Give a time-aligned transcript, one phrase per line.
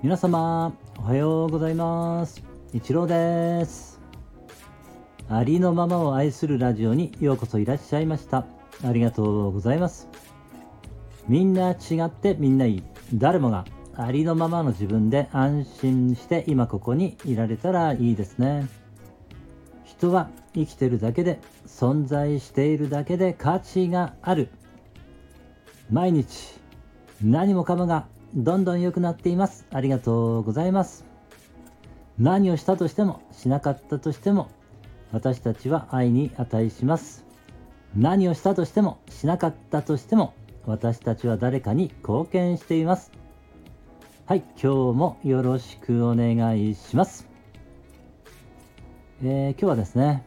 [0.00, 2.44] 皆様おはようございます。
[2.72, 4.00] 一郎です。
[5.28, 8.46] ありのままを愛するラジオにようこそいらっしゃいました。
[8.84, 10.06] ありがとうございます。
[11.26, 12.82] みんな違ってみんないい。
[13.12, 13.64] 誰もが
[13.96, 18.68] ありのままの自分で安心して今ここにいられたらいいですね。
[19.84, 24.48] 人は生きてるだけで存在しているだけで価値がある。
[25.90, 26.54] 毎日
[27.20, 29.66] 何もかもがどんどん良くなっています。
[29.72, 31.06] ありがとうございます。
[32.18, 34.50] 何をしたとしてもしなかったとしても
[35.12, 37.24] 私たちは愛に値します。
[37.96, 40.34] 何をしたとしてもしなかったとしても
[40.66, 43.12] 私たちは誰かに貢献しています。
[44.26, 47.26] はい今日もよろしくお願いします。
[49.22, 50.26] えー、今日はですね、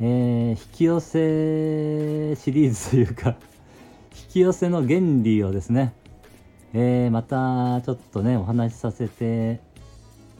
[0.00, 3.36] えー、引き寄せシリーズというか
[4.12, 5.94] 引き寄せの原理をですね、
[6.74, 9.60] えー、またちょっとね、お話しさせて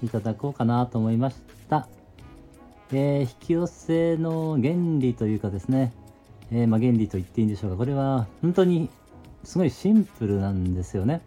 [0.03, 1.37] いただこうかなと思いまし
[1.69, 1.89] た。
[2.93, 5.93] えー、引き寄せの原理というかですね、
[6.51, 7.77] えまあ、原理と言っていいんでしょうか。
[7.77, 8.89] これは本当に
[9.45, 11.21] すごいシンプルなんですよね。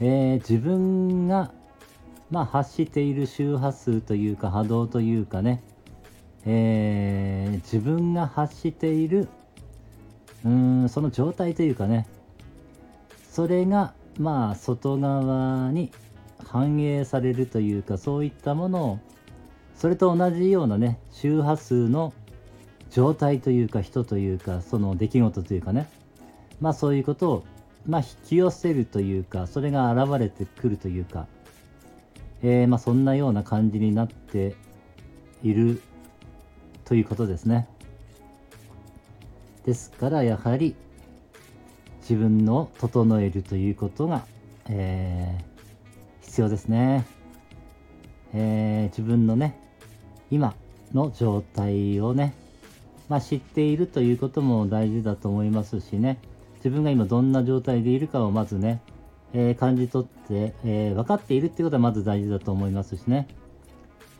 [0.00, 1.52] え自分が
[2.30, 5.62] まあ、発している周波数というか波動というかね、
[6.46, 9.28] え、自分が発している
[10.44, 12.06] うんその状態というかね
[13.30, 15.92] それがまあ外側に
[16.44, 18.98] 反映されるというかそういったものを
[19.76, 22.12] それと同じようなね周波数の
[22.90, 25.88] 状態というか人というかその出来事というかね
[26.60, 27.44] まあそういうことを
[27.86, 31.28] まあ引き寄せるというかそれが現れてくるというか
[32.42, 34.54] え、まあ、そんなような感じになって
[35.42, 35.80] いる
[36.84, 37.68] ということですね。
[39.64, 40.74] ですからやはり
[42.00, 44.24] 自分を整えるということが、
[44.68, 47.06] えー、必要ですね、
[48.32, 49.58] えー、自分のね
[50.30, 50.54] 今
[50.92, 52.34] の状態をね、
[53.08, 56.18] まあ、知っているということも大事だと思いますしね
[56.56, 58.82] 自分が今どんな状態でいるかをまずね
[59.32, 63.28] えー、感じ取って、え、分かっているっていうことはまず大事だと思いますしね。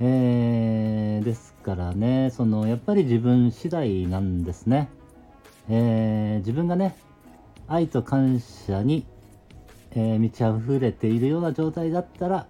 [0.00, 4.88] え、ですからね、そのやっぱり自分次第なんですね。
[5.68, 6.96] え、自分がね、
[7.70, 9.06] 愛と感謝に、
[9.92, 12.46] えー、満ち溢れているような状態だったら、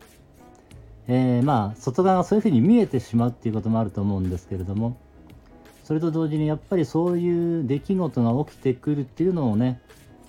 [1.09, 4.97] えー、まあ外側がそういうふうに見えてしまうっていうこともあると思うんですけれども
[5.85, 9.83] それと同時にやっぱりそういう出来事が起きてくるっていうのをね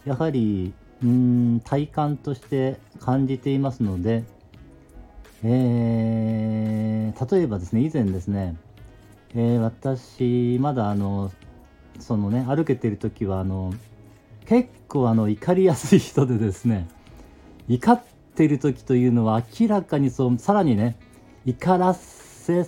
[0.04, 4.26] やはりうん体感として感じていますので、
[5.44, 8.58] えー、例えばですね以前ですね、
[9.36, 11.32] えー、私まだあの
[12.00, 13.74] そのね歩けてる時はあの
[14.52, 16.90] 結構あの怒りやすい人でですね
[17.70, 18.04] 怒っ
[18.36, 20.98] てる時というのは明らかにそうさらにね
[21.46, 22.68] 怒らせ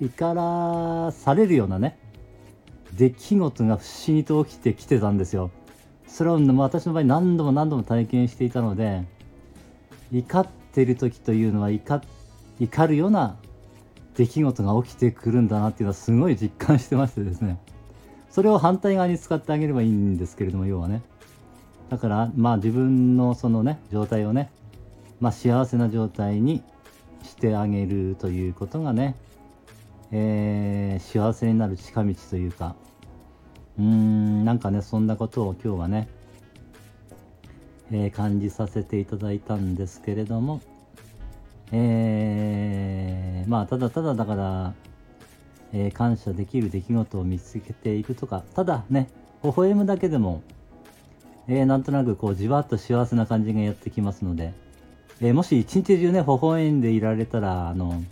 [0.00, 1.98] 怒らされるようなね
[2.92, 5.50] 出来事が不思議と起きてきてたんですよ。
[6.06, 9.02] それを私の場合何度も何度も体験していたので
[10.12, 12.02] 怒ってる時というのは怒
[12.60, 13.36] 怒るような
[14.14, 17.58] 出来事が起きてくるんだなっていうのはすごい実感してましてですね
[18.34, 21.02] それを反対側に使ってあげればいいんですけれども要はね。
[21.88, 24.50] だからまあ自分のそのね状態をね
[25.20, 26.64] まあ幸せな状態に
[27.22, 29.14] してあげるということがね、
[30.10, 32.74] えー、幸せになる近道というか
[33.78, 36.08] うーんなんかねそんなことを今日はね、
[37.92, 40.60] えー、感じさせていただいたんですけれども
[41.70, 44.74] えー、まあただただだから、
[45.76, 49.08] えー、感謝できる出来事を見つけていくとかただね
[49.42, 50.42] 微笑むだけでも、
[51.48, 54.54] えー、なんとなくこうじわっと幸せな感じがやってきますので、
[55.20, 58.02] えー、もし一日中ね微笑んでいられたらあの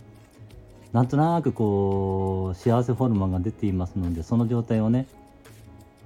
[0.91, 5.07] なんとなくこう幸せホルモンが出ていますのでその状態をね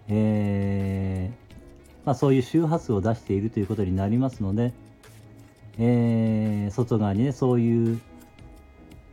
[0.07, 1.31] え、
[2.05, 4.73] まあ、そういう周波数を出しているということになりますので、
[5.79, 7.99] えー、外側にねそういう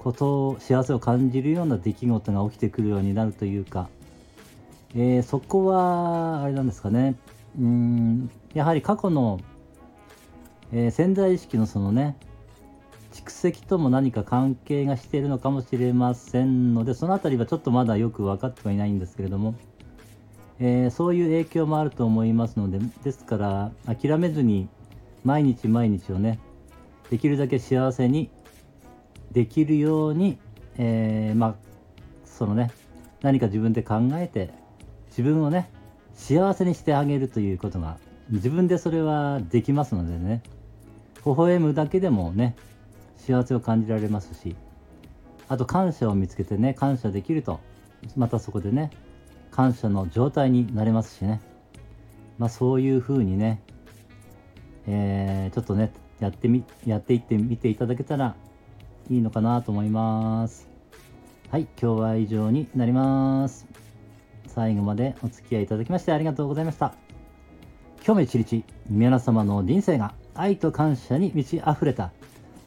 [0.05, 3.89] こと幸せを感じるような出来事が起きてくるようになるというか、
[4.95, 7.17] えー、そこはあれなんですかね。
[7.59, 9.41] うんやはり過去の、
[10.73, 12.17] えー、潜在意識のそのね
[13.13, 19.55] 蓄積とも何か関係がしているのかもしれませんのでその辺りはちょっとまだよく分かってはいないんですけれども、
[20.59, 24.69] えー、そういう影響もあると思いますのでですから諦めずに
[25.25, 26.41] 毎日毎日をね
[27.09, 28.31] できるだけ幸せに
[29.35, 30.39] できるように、
[30.79, 31.55] えー、まあ
[32.25, 32.71] そのね
[33.21, 34.51] 何か自分で考えて
[35.09, 35.71] 自分をね
[36.15, 37.99] 幸せにしてあげるということが
[38.31, 40.43] 自分でそれはできますのでね
[41.27, 42.57] 微笑むだけでもね
[43.17, 44.57] 幸せを感じられますし
[45.49, 47.61] あと感謝を見つけてね感謝できると
[48.17, 48.91] またそこでね
[49.51, 51.41] 感謝の状態になれますしね。
[52.39, 53.63] まあそういうふうにね、
[54.87, 58.35] えー、ちょっとねやってみやっていってみていただけたら
[59.11, 60.69] いいのかなと思います
[61.51, 63.67] はい今日は以上になります
[64.47, 66.95] 最後までお付き合いいただきましてありがとうございました
[68.05, 72.13] 今日も一日皆様の人生が愛と感謝に満ち溢れた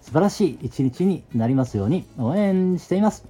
[0.02, 3.26] 素晴らしい一日になりますように応援しています。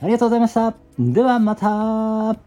[0.00, 0.74] ありがとうございました。
[0.98, 2.45] ではまた